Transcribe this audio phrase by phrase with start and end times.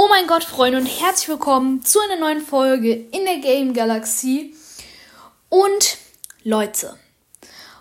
[0.00, 4.54] Oh mein Gott, Freunde, und herzlich willkommen zu einer neuen Folge in der Game Galaxie.
[5.48, 5.98] Und
[6.44, 6.96] Leute,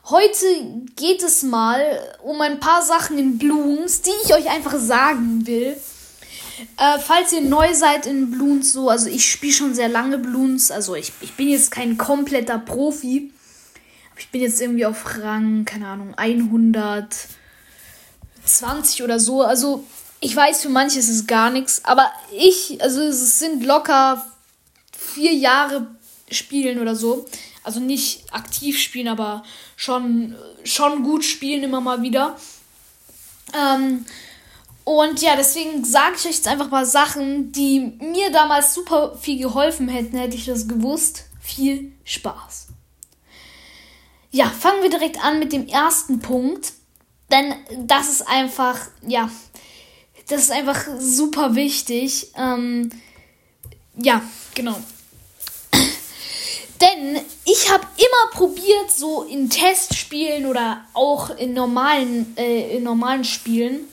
[0.05, 0.47] heute
[0.95, 1.79] geht es mal
[2.23, 5.77] um ein paar Sachen in Bloons, die ich euch einfach sagen will.
[6.77, 10.71] Äh, falls ihr neu seid in Bloons, so, also ich spiele schon sehr lange Bloons,
[10.71, 13.31] also ich, ich bin jetzt kein kompletter Profi.
[14.18, 19.43] Ich bin jetzt irgendwie auf Rang, keine Ahnung, 120 oder so.
[19.43, 19.84] Also
[20.20, 24.25] ich weiß, für manche ist es gar nichts, aber ich, also es sind locker
[24.97, 25.87] vier Jahre
[26.32, 27.25] spielen oder so.
[27.64, 29.43] Also nicht aktiv spielen, aber
[29.75, 32.38] schon, schon gut spielen immer mal wieder.
[33.53, 34.06] Ähm,
[34.86, 39.38] und ja, deswegen sage ich euch jetzt einfach mal Sachen, die mir damals super viel
[39.38, 41.25] geholfen hätten, hätte ich das gewusst.
[41.42, 42.67] Viel Spaß.
[44.31, 46.73] Ja, fangen wir direkt an mit dem ersten Punkt.
[47.31, 47.53] Denn
[47.86, 49.30] das ist einfach, ja,
[50.27, 52.31] das ist einfach super wichtig.
[52.38, 52.91] Ähm,
[53.95, 54.22] ja,
[54.55, 54.75] genau.
[56.81, 63.23] Denn ich habe immer probiert, so in Testspielen oder auch in normalen, äh, in normalen
[63.23, 63.88] Spielen,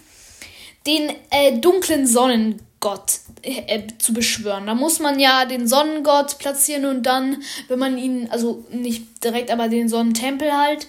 [0.86, 4.66] den äh, dunklen Sonnengott äh, zu beschwören.
[4.66, 9.50] Da muss man ja den Sonnengott platzieren und dann, wenn man ihn, also nicht direkt,
[9.50, 10.88] aber den Sonnentempel halt.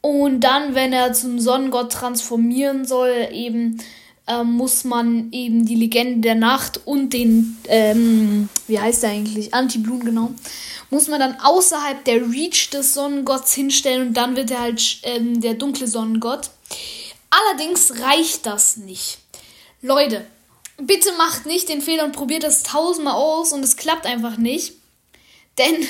[0.00, 3.78] Und dann, wenn er zum Sonnengott transformieren soll, eben
[4.26, 9.52] ähm, muss man eben die Legende der Nacht und den, ähm, wie heißt der eigentlich,
[9.52, 10.32] Anti-Blun, genau,
[10.90, 15.40] muss man dann außerhalb der Reach des Sonnengotts hinstellen und dann wird er halt ähm,
[15.40, 16.50] der dunkle Sonnengott.
[17.30, 19.18] Allerdings reicht das nicht.
[19.82, 20.24] Leute,
[20.78, 24.74] bitte macht nicht den Fehler und probiert das tausendmal aus und es klappt einfach nicht.
[25.58, 25.74] Denn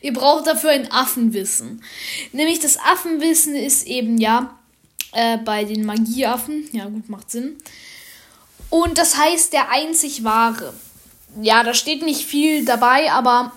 [0.00, 1.84] ihr braucht dafür ein Affenwissen.
[2.32, 4.57] Nämlich das Affenwissen ist eben ja,
[5.12, 6.68] äh, bei den Magieaffen.
[6.72, 7.56] Ja, gut, macht Sinn.
[8.70, 10.74] Und das heißt der einzig wahre.
[11.40, 13.52] Ja, da steht nicht viel dabei, aber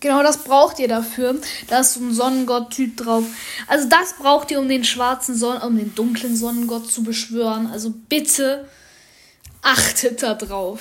[0.00, 1.40] genau das braucht ihr dafür.
[1.68, 3.24] Da ist so ein Sonnengott-Typ drauf.
[3.66, 7.66] Also das braucht ihr, um den schwarzen Sonnen, um den dunklen Sonnengott zu beschwören.
[7.66, 8.68] Also bitte
[9.62, 10.80] achtet da drauf.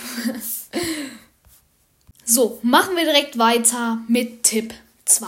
[2.25, 4.73] so, machen wir direkt weiter mit Tipp
[5.05, 5.25] 2.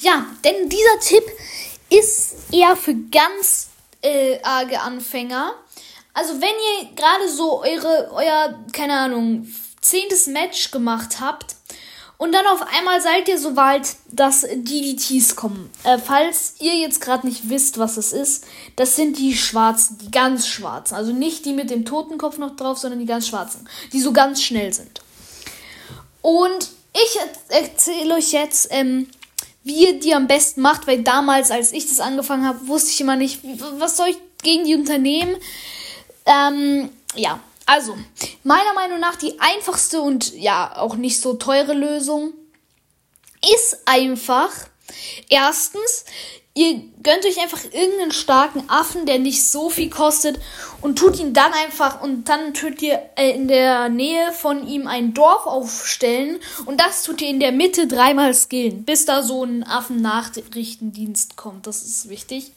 [0.00, 1.24] Ja, denn dieser Tipp
[1.90, 3.68] ist eher für ganz
[4.02, 5.54] äh, arge Anfänger.
[6.14, 9.46] Also wenn ihr gerade so eure, euer, keine Ahnung,
[9.80, 11.56] zehntes Match gemacht habt
[12.16, 15.70] und dann auf einmal seid ihr so weit, dass DDTs kommen.
[15.84, 18.44] Äh, falls ihr jetzt gerade nicht wisst, was es ist,
[18.74, 20.96] das sind die schwarzen, die ganz schwarzen.
[20.96, 24.42] Also nicht die mit dem Totenkopf noch drauf, sondern die ganz schwarzen, die so ganz
[24.42, 25.00] schnell sind.
[26.20, 27.18] Und ich
[27.48, 29.06] erzähle euch jetzt, ähm,
[29.68, 33.00] wie ihr die am besten macht, weil damals, als ich das angefangen habe, wusste ich
[33.00, 33.40] immer nicht,
[33.78, 35.36] was soll ich gegen die unternehmen.
[36.24, 37.94] Ähm, ja, also,
[38.44, 42.32] meiner Meinung nach die einfachste und ja, auch nicht so teure Lösung
[43.54, 44.50] ist einfach,
[45.28, 46.04] erstens,
[46.54, 50.40] ihr gönnt euch einfach irgendeinen starken Affen, der nicht so viel kostet
[50.80, 54.88] und tut ihn dann einfach und dann tut ihr äh, in der Nähe von ihm
[54.88, 59.44] ein Dorf aufstellen und das tut ihr in der Mitte dreimal skillen, bis da so
[59.44, 61.66] ein Affen-Nachrichtendienst kommt.
[61.66, 62.52] Das ist wichtig.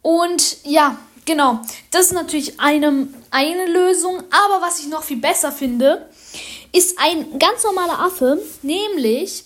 [0.00, 1.60] Und ja, genau,
[1.90, 6.08] das ist natürlich eine, eine Lösung, aber was ich noch viel besser finde,
[6.72, 9.44] ist ein ganz normaler Affe, nämlich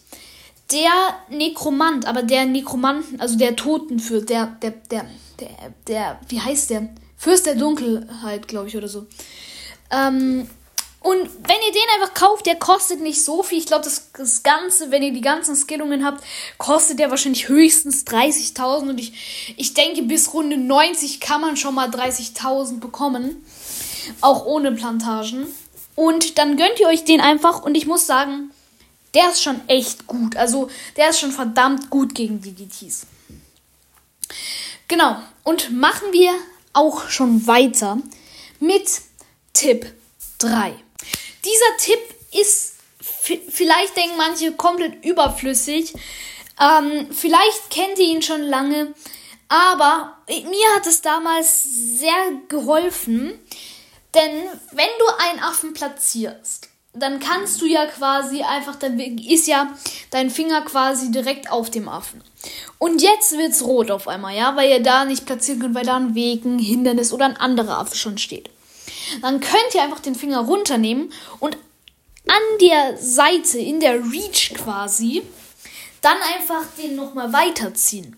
[0.72, 5.06] der Nekromant, aber der Nekromanten, also der Totenfürst, der, der, der,
[5.38, 5.48] der,
[5.86, 6.88] der, wie heißt der?
[7.16, 9.06] Fürst der Dunkelheit, glaube ich, oder so.
[9.90, 10.48] Ähm,
[11.02, 13.58] und wenn ihr den einfach kauft, der kostet nicht so viel.
[13.58, 16.22] Ich glaube, das, das Ganze, wenn ihr die ganzen Skillungen habt,
[16.58, 18.90] kostet der wahrscheinlich höchstens 30.000.
[18.90, 23.44] Und ich, ich denke, bis Runde 90 kann man schon mal 30.000 bekommen.
[24.20, 25.46] Auch ohne Plantagen.
[25.94, 27.62] Und dann gönnt ihr euch den einfach.
[27.62, 28.50] Und ich muss sagen,
[29.14, 30.36] der ist schon echt gut.
[30.36, 33.06] Also, der ist schon verdammt gut gegen die DTs.
[34.88, 35.16] Genau.
[35.44, 36.32] Und machen wir
[36.72, 37.98] auch schon weiter
[38.60, 39.02] mit
[39.52, 39.92] Tipp
[40.38, 40.74] 3.
[41.44, 42.00] Dieser Tipp
[42.32, 45.94] ist, vielleicht denken manche, komplett überflüssig.
[46.60, 48.94] Ähm, vielleicht kennt ihr ihn schon lange.
[49.48, 53.38] Aber mir hat es damals sehr geholfen.
[54.14, 54.32] Denn
[54.72, 59.72] wenn du einen Affen platzierst dann kannst du ja quasi einfach, dann ist ja
[60.10, 62.22] dein Finger quasi direkt auf dem Affen.
[62.78, 65.96] Und jetzt wird's rot auf einmal, ja, weil ihr da nicht platzieren könnt, weil da
[65.96, 68.50] ein Weg, ein Hindernis oder ein anderer Affe schon steht.
[69.22, 71.56] Dann könnt ihr einfach den Finger runternehmen und
[72.26, 75.22] an der Seite, in der Reach quasi,
[76.00, 78.16] dann einfach den nochmal weiterziehen.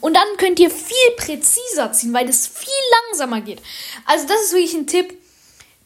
[0.00, 2.68] Und dann könnt ihr viel präziser ziehen, weil das viel
[3.08, 3.60] langsamer geht.
[4.04, 5.18] Also das ist wirklich ein Tipp,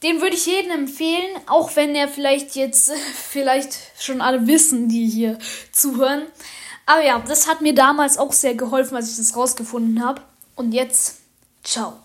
[0.03, 5.07] den würde ich jedem empfehlen, auch wenn er vielleicht jetzt, vielleicht schon alle wissen, die
[5.07, 5.37] hier
[5.71, 6.23] zuhören.
[6.85, 10.21] Aber ja, das hat mir damals auch sehr geholfen, als ich das rausgefunden habe.
[10.55, 11.17] Und jetzt,
[11.63, 11.99] ciao.